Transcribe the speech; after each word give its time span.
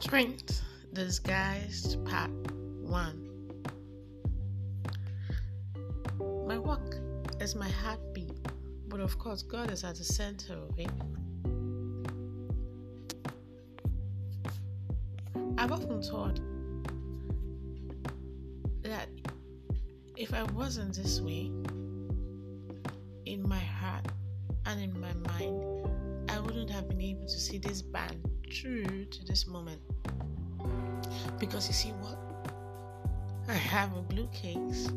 Strength 0.00 0.62
Disguised 0.92 2.04
Part 2.04 2.30
1 2.30 3.30
My 6.46 6.58
work 6.58 6.96
is 7.40 7.54
my 7.56 7.68
heartbeat, 7.68 8.30
but 8.88 9.00
of 9.00 9.18
course, 9.18 9.42
God 9.42 9.70
is 9.70 9.84
at 9.84 9.96
the 9.96 10.04
center 10.04 10.52
of 10.52 10.78
it. 10.78 10.90
I've 15.58 15.72
often 15.72 16.02
thought 16.02 16.38
that 18.82 19.08
if 20.16 20.34
I 20.34 20.42
wasn't 20.44 20.94
this 20.94 21.20
way 21.20 21.50
in 23.24 23.48
my 23.48 23.58
heart 23.58 24.06
and 24.66 24.80
in 24.80 25.00
my 25.00 25.14
mind, 25.14 25.64
I 26.28 26.40
wouldn't 26.40 26.70
have 26.70 26.88
been 26.88 27.00
able 27.00 27.26
to 27.26 27.40
see 27.40 27.58
this 27.58 27.82
band 27.82 28.18
through 28.52 29.06
to 29.06 29.24
this 29.24 29.46
moment. 29.46 29.80
Because 31.38 31.68
you 31.68 31.74
see 31.74 31.90
what? 32.00 32.18
I 33.48 33.54
have 33.54 33.96
a 33.96 34.02
blue 34.02 34.28
case. 34.32 34.90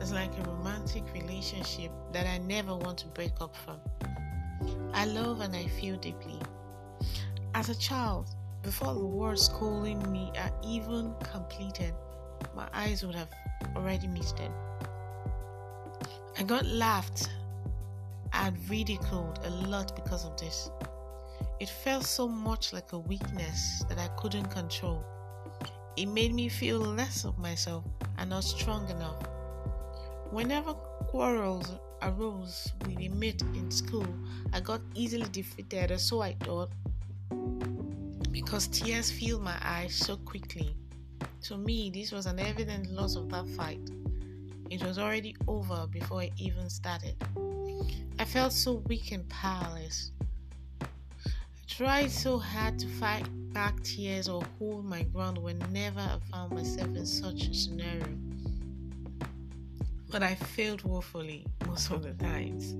It's 0.00 0.12
like 0.12 0.30
a 0.38 0.42
romantic 0.50 1.04
relationship 1.12 1.90
that 2.12 2.26
I 2.26 2.38
never 2.38 2.74
want 2.76 2.98
to 2.98 3.06
break 3.08 3.32
up 3.40 3.56
from. 3.56 3.78
I 4.94 5.06
love 5.06 5.40
and 5.40 5.54
I 5.54 5.66
feel 5.66 5.96
deeply. 5.96 6.38
As 7.54 7.68
a 7.68 7.74
child, 7.74 8.28
before 8.62 8.94
the 8.94 9.04
words 9.04 9.48
calling 9.48 10.10
me 10.12 10.30
are 10.38 10.52
even 10.64 11.14
completed, 11.32 11.94
my 12.54 12.68
eyes 12.72 13.04
would 13.04 13.14
have 13.14 13.28
already 13.76 14.06
misted. 14.06 14.50
I 16.38 16.44
got 16.44 16.64
laughed 16.66 17.28
and 18.32 18.56
ridiculed 18.68 19.40
a 19.44 19.50
lot 19.50 19.94
because 19.94 20.24
of 20.24 20.36
this. 20.36 20.70
It 21.60 21.68
felt 21.68 22.04
so 22.04 22.26
much 22.26 22.72
like 22.72 22.92
a 22.92 22.98
weakness 22.98 23.84
that 23.88 23.98
I 23.98 24.08
couldn't 24.20 24.46
control. 24.46 25.04
It 25.96 26.06
made 26.06 26.34
me 26.34 26.48
feel 26.48 26.78
less 26.78 27.24
of 27.24 27.38
myself 27.38 27.84
and 28.18 28.30
not 28.30 28.44
strong 28.44 28.88
enough. 28.90 29.22
Whenever 30.30 30.72
quarrels 30.72 31.70
arose 32.00 32.72
with 32.86 32.98
a 32.98 33.08
mate 33.08 33.42
in 33.54 33.70
school, 33.70 34.06
I 34.52 34.60
got 34.60 34.80
easily 34.94 35.28
defeated, 35.30 35.90
or 35.90 35.98
so 35.98 36.22
I 36.22 36.34
thought, 36.40 36.70
because 38.30 38.66
tears 38.68 39.10
filled 39.10 39.42
my 39.42 39.56
eyes 39.62 39.94
so 39.94 40.16
quickly. 40.16 40.74
To 41.42 41.58
me, 41.58 41.90
this 41.90 42.12
was 42.12 42.26
an 42.26 42.38
evident 42.38 42.90
loss 42.90 43.14
of 43.14 43.28
that 43.30 43.46
fight. 43.48 43.90
It 44.70 44.82
was 44.82 44.98
already 44.98 45.36
over 45.46 45.86
before 45.86 46.22
it 46.22 46.32
even 46.38 46.70
started. 46.70 47.14
I 48.18 48.24
felt 48.24 48.52
so 48.52 48.74
weak 48.86 49.12
and 49.12 49.28
powerless 49.28 50.12
I 50.80 50.86
tried 51.66 52.10
so 52.10 52.38
hard 52.38 52.78
to 52.80 52.86
fight 52.86 53.26
back 53.52 53.82
tears 53.82 54.28
or 54.28 54.42
hold 54.58 54.84
my 54.84 55.02
ground 55.02 55.38
whenever 55.38 56.00
I 56.00 56.18
found 56.30 56.52
myself 56.52 56.88
in 56.94 57.06
such 57.06 57.48
a 57.48 57.54
scenario. 57.54 58.06
But 60.10 60.22
I 60.22 60.34
failed 60.34 60.82
woefully 60.82 61.46
most 61.66 61.90
of 61.90 62.02
the 62.02 62.12
times. 62.12 62.74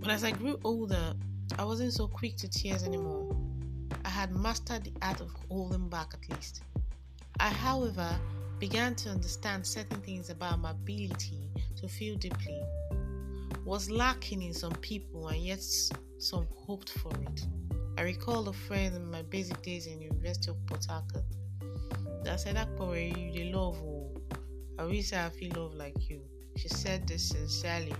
But 0.00 0.10
as 0.10 0.24
I 0.24 0.32
grew 0.32 0.58
older, 0.64 1.14
I 1.58 1.64
wasn't 1.64 1.92
so 1.92 2.08
quick 2.08 2.36
to 2.38 2.48
tears 2.48 2.82
anymore. 2.82 3.36
I 4.04 4.08
had 4.08 4.34
mastered 4.34 4.84
the 4.84 4.92
art 5.00 5.20
of 5.20 5.30
holding 5.48 5.88
back 5.88 6.14
at 6.14 6.36
least. 6.36 6.62
I, 7.38 7.48
however, 7.48 8.18
began 8.58 8.94
to 8.96 9.10
understand 9.10 9.66
certain 9.66 10.00
things 10.00 10.30
about 10.30 10.58
my 10.60 10.70
ability 10.72 11.50
to 11.76 11.88
feel 11.88 12.16
deeply 12.16 12.62
was 13.64 13.90
lacking 13.90 14.42
in 14.42 14.52
some 14.52 14.72
people 14.80 15.28
and 15.28 15.38
yet 15.38 15.62
some 16.18 16.46
hoped 16.54 16.90
for 16.90 17.12
it. 17.20 17.46
I 17.98 18.02
recall 18.02 18.48
a 18.48 18.52
friend 18.52 18.94
in 18.96 19.10
my 19.10 19.22
basic 19.22 19.62
days 19.62 19.86
in 19.86 20.00
University 20.00 20.50
of 20.50 20.66
Port 20.66 20.84
Harcourt 20.88 21.24
that 22.24 22.40
said, 22.40 22.56
Akpore, 22.56 23.16
you 23.16 23.32
the 23.32 23.52
love. 23.52 23.76
Oh. 23.82 24.10
I 24.78 24.84
wish 24.84 25.12
I 25.12 25.28
feel 25.28 25.52
love 25.56 25.74
like 25.74 26.08
you. 26.08 26.20
She 26.56 26.68
said 26.68 27.06
this 27.06 27.28
sincerely. 27.28 27.94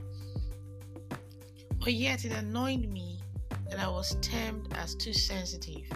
But 1.78 1.94
yet 1.94 2.24
it 2.24 2.32
annoyed 2.32 2.88
me 2.88 3.20
that 3.68 3.78
I 3.78 3.88
was 3.88 4.16
termed 4.20 4.72
as 4.76 4.94
too 4.94 5.12
sensitive. 5.12 5.90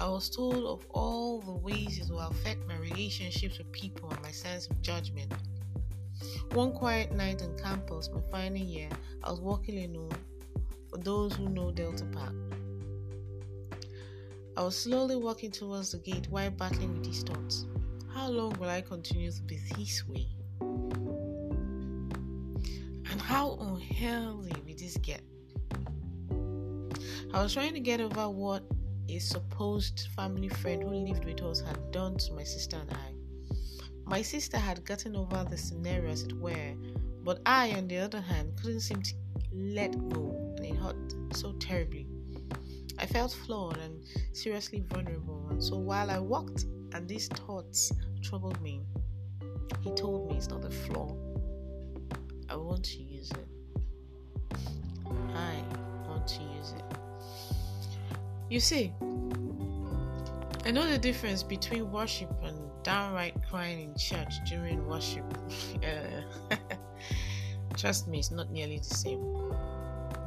I 0.00 0.08
was 0.08 0.28
told 0.28 0.64
of 0.64 0.86
all 0.90 1.40
the 1.40 1.52
ways 1.52 1.98
it 1.98 2.10
will 2.10 2.20
affect 2.20 2.66
my 2.66 2.76
relationships 2.76 3.58
with 3.58 3.70
people 3.72 4.10
and 4.10 4.20
my 4.22 4.30
sense 4.30 4.66
of 4.66 4.80
judgment. 4.82 5.32
One 6.52 6.72
quiet 6.72 7.12
night 7.12 7.42
on 7.42 7.56
campus, 7.58 8.10
my 8.12 8.20
final 8.30 8.58
year, 8.58 8.88
I 9.22 9.30
was 9.30 9.40
walking 9.40 9.78
alone. 9.84 10.12
For 10.88 10.98
those 10.98 11.34
who 11.34 11.48
know 11.48 11.70
Delta 11.70 12.04
Park, 12.06 12.34
I 14.56 14.62
was 14.62 14.76
slowly 14.76 15.16
walking 15.16 15.50
towards 15.50 15.92
the 15.92 15.98
gate 15.98 16.28
while 16.28 16.50
battling 16.50 16.92
with 16.92 17.04
these 17.04 17.22
thoughts. 17.22 17.66
How 18.12 18.28
long 18.28 18.52
will 18.60 18.68
I 18.68 18.82
continue 18.82 19.32
to 19.32 19.42
be 19.42 19.58
this 19.76 20.06
way? 20.06 20.28
And 23.10 23.20
how 23.20 23.56
unhealthy 23.60 24.52
will 24.66 24.76
this 24.76 24.98
get? 24.98 25.22
I 27.32 27.42
was 27.42 27.54
trying 27.54 27.72
to 27.72 27.80
get 27.80 28.02
over 28.02 28.28
what 28.28 28.62
a 29.08 29.18
supposed 29.18 30.08
family 30.14 30.48
friend 30.48 30.82
who 30.82 30.90
lived 30.90 31.24
with 31.24 31.42
us 31.42 31.62
had 31.62 31.90
done 31.90 32.18
to 32.18 32.34
my 32.34 32.44
sister 32.44 32.76
and 32.76 32.90
I. 32.92 33.11
My 34.04 34.22
sister 34.22 34.58
had 34.58 34.84
gotten 34.84 35.16
over 35.16 35.46
the 35.48 35.56
scenario 35.56 36.10
as 36.10 36.22
it 36.22 36.32
were, 36.32 36.74
but 37.24 37.40
I, 37.46 37.72
on 37.72 37.88
the 37.88 37.98
other 37.98 38.20
hand, 38.20 38.52
couldn't 38.60 38.80
seem 38.80 39.02
to 39.02 39.14
let 39.52 39.92
go, 40.10 40.54
and 40.56 40.66
it 40.66 40.76
hurt 40.76 41.14
so 41.34 41.52
terribly. 41.52 42.06
I 42.98 43.06
felt 43.06 43.32
flawed 43.32 43.78
and 43.78 44.02
seriously 44.32 44.84
vulnerable, 44.88 45.46
and 45.50 45.62
so 45.62 45.76
while 45.76 46.10
I 46.10 46.18
walked 46.18 46.66
and 46.92 47.08
these 47.08 47.28
thoughts 47.28 47.92
troubled 48.22 48.60
me, 48.60 48.82
he 49.80 49.90
told 49.92 50.30
me 50.30 50.36
it's 50.36 50.48
not 50.48 50.64
a 50.64 50.70
flaw. 50.70 51.16
I 52.48 52.56
want 52.56 52.84
to 52.84 53.02
use 53.02 53.30
it. 53.30 53.48
I 55.34 55.64
want 56.06 56.28
to 56.28 56.42
use 56.42 56.74
it. 56.76 56.84
You 58.50 58.60
see, 58.60 58.92
I 60.64 60.70
know 60.70 60.86
the 60.88 60.98
difference 60.98 61.42
between 61.42 61.90
worship 61.90 62.30
and 62.42 62.61
downright 62.82 63.34
crying 63.48 63.80
in 63.80 63.96
church 63.96 64.34
during 64.46 64.86
worship. 64.86 65.24
Trust 67.76 68.08
me, 68.08 68.18
it's 68.18 68.30
not 68.30 68.50
nearly 68.50 68.78
the 68.78 68.84
same 68.84 69.42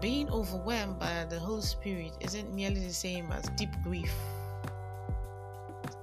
being 0.01 0.29
overwhelmed 0.29 0.99
by 0.99 1.25
the 1.29 1.39
Holy 1.39 1.61
Spirit 1.61 2.11
isn't 2.19 2.53
nearly 2.53 2.79
the 2.79 2.93
same 2.93 3.31
as 3.31 3.45
deep 3.57 3.71
grief. 3.83 4.13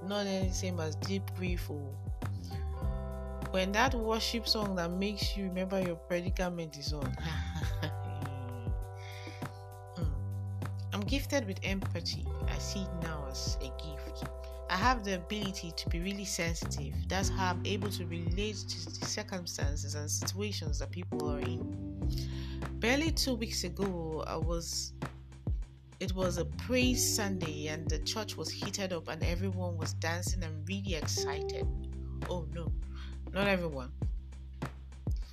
Not 0.05 0.25
nearly 0.25 0.49
the 0.49 0.53
same 0.53 0.79
as 0.79 0.95
deep 0.95 1.23
grief. 1.37 1.69
Or 1.69 1.79
oh. 1.79 2.27
when 3.51 3.71
that 3.71 3.93
worship 3.93 4.47
song 4.47 4.75
that 4.75 4.91
makes 4.91 5.37
you 5.37 5.45
remember 5.45 5.79
your 5.81 5.95
predicament 5.95 6.77
is 6.77 6.93
on. 6.93 7.15
Hmm. 9.95 10.03
I'm 10.91 11.01
gifted 11.01 11.45
with 11.47 11.59
empathy. 11.63 12.25
I 12.49 12.57
see 12.57 12.81
it 12.81 12.89
now 13.03 13.25
as 13.29 13.57
a 13.61 13.69
gift. 13.81 13.92
I 14.73 14.75
have 14.77 15.03
the 15.03 15.17
ability 15.17 15.71
to 15.77 15.89
be 15.89 15.99
really 15.99 16.25
sensitive. 16.25 16.95
That's 17.07 17.29
how 17.29 17.51
I'm 17.51 17.61
able 17.63 17.89
to 17.89 18.05
relate 18.07 18.57
to 18.57 18.99
the 18.99 19.05
circumstances 19.05 19.93
and 19.93 20.09
situations 20.09 20.79
that 20.79 20.89
people 20.89 21.29
are 21.29 21.39
in 21.39 21.93
barely 22.79 23.11
two 23.11 23.35
weeks 23.35 23.63
ago, 23.63 24.23
I 24.25 24.35
was. 24.35 24.93
It 25.99 26.13
was 26.15 26.37
a 26.37 26.45
praise 26.45 27.15
Sunday, 27.15 27.67
and 27.67 27.87
the 27.87 27.99
church 27.99 28.35
was 28.35 28.49
heated 28.49 28.91
up, 28.91 29.07
and 29.09 29.23
everyone 29.23 29.77
was 29.77 29.93
dancing 29.93 30.43
and 30.43 30.67
really 30.67 30.95
excited. 30.95 31.65
Oh 32.27 32.47
no, 32.51 32.71
not 33.31 33.47
everyone. 33.47 33.91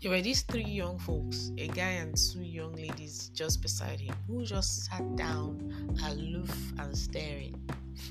There 0.02 0.10
were 0.10 0.20
these 0.20 0.42
three 0.42 0.64
young 0.64 0.98
folks, 0.98 1.50
a 1.56 1.66
guy 1.66 1.98
and 2.02 2.14
two 2.14 2.42
young 2.42 2.75
ladies 2.75 3.31
just 3.34 3.62
beside 3.62 4.00
him, 4.00 4.14
who 4.26 4.44
just 4.44 4.84
sat 4.84 5.16
down, 5.16 5.98
aloof 6.04 6.72
and 6.78 6.96
staring. 6.96 7.56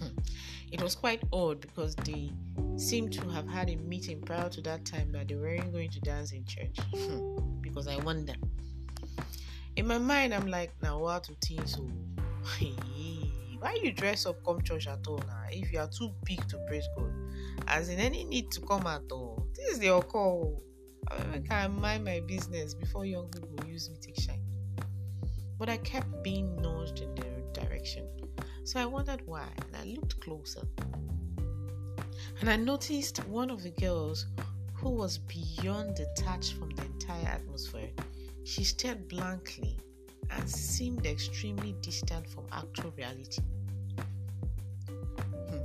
it 0.72 0.82
was 0.82 0.96
quite 0.96 1.22
odd 1.34 1.62
because 1.62 1.96
they 1.96 2.32
seemed 2.78 3.12
to 3.14 3.28
have 3.30 3.48
had 3.48 3.70
a 3.70 3.76
meeting 3.76 4.22
prior 4.22 4.50
to 4.50 4.62
that 4.62 4.86
time 4.86 5.12
that 5.12 5.28
they 5.28 5.36
weren't 5.36 5.72
going 5.72 5.90
to 5.90 6.00
dance 6.02 6.32
in 6.32 6.46
church. 6.46 6.78
Hmm. 6.94 7.60
because 7.62 7.88
I 7.88 7.98
wonder 7.98 8.34
in 9.80 9.88
my 9.88 9.98
mind, 9.98 10.34
I'm 10.34 10.48
like, 10.48 10.72
now 10.82 11.00
what 11.00 11.24
to 11.24 11.34
think 11.42 11.66
so? 11.66 11.88
Why 13.60 13.78
you 13.82 13.94
dress 13.94 14.26
up 14.26 14.44
come 14.46 14.62
church 14.62 14.88
at 14.88 15.08
all 15.08 15.20
now? 15.20 15.44
If 15.50 15.72
you 15.72 15.80
are 15.80 15.88
too 15.88 16.12
big 16.26 16.46
to 16.50 16.58
praise 16.68 16.88
God, 16.98 17.12
as 17.68 17.88
in 17.88 17.98
any 17.98 18.26
need 18.26 18.52
to 18.52 18.62
come 18.62 18.86
at 18.88 19.10
all, 19.10 19.48
this 19.56 19.78
is 19.78 19.84
your 19.84 20.02
call. 20.02 20.62
I 21.10 21.24
mean, 21.28 21.44
can 21.44 21.80
mind 21.80 22.04
my 22.04 22.20
business 22.20 22.74
before 22.74 23.06
young 23.06 23.30
people 23.30 23.70
use 23.70 23.90
me 23.90 23.96
take 24.02 24.20
shine. 24.20 24.44
But 25.58 25.70
I 25.70 25.78
kept 25.78 26.24
being 26.24 26.62
nudged 26.62 27.00
in 27.00 27.16
the 27.16 27.62
direction. 27.62 28.06
So 28.70 28.80
I 28.80 28.86
wondered 28.86 29.26
why, 29.26 29.48
and 29.58 29.76
I 29.76 29.96
looked 29.96 30.20
closer. 30.20 30.62
And 32.40 32.48
I 32.48 32.56
noticed 32.56 33.18
one 33.28 33.50
of 33.50 33.64
the 33.64 33.72
girls 33.72 34.28
who 34.76 34.92
was 34.92 35.18
beyond 35.18 35.96
detached 35.96 36.54
from 36.54 36.70
the 36.76 36.84
entire 36.84 37.26
atmosphere 37.26 37.90
she 38.44 38.64
stared 38.64 39.08
blankly 39.08 39.76
and 40.30 40.48
seemed 40.48 41.08
extremely 41.08 41.74
distant 41.82 42.28
from 42.30 42.46
actual 42.52 42.94
reality. 42.96 43.42
Hmm. 45.50 45.64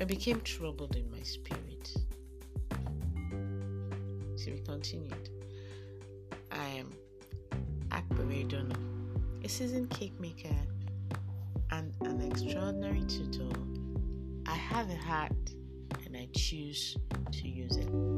I 0.00 0.04
became 0.04 0.42
troubled 0.42 0.94
in 0.94 1.10
my 1.10 1.22
spirit. 1.22 1.92
So 4.36 4.52
we 4.52 4.60
continued. 4.64 5.28
I 6.52 6.68
am 6.68 6.92
Akbaredono, 7.88 8.76
a 9.44 9.48
seasoned 9.48 9.90
cake 9.90 10.20
maker 10.20 10.54
extraordinary 12.32 13.04
tutor. 13.04 13.44
I 14.46 14.54
have 14.54 14.88
a 14.88 14.96
heart 14.96 15.32
and 16.06 16.16
I 16.16 16.28
choose 16.34 16.96
to 17.30 17.46
use 17.46 17.76
it. 17.76 18.11